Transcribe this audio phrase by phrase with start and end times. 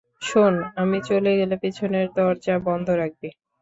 [0.21, 3.29] শোন, আমি চলে গেলে, পেছনের দরজা বন্ধ রাখবি।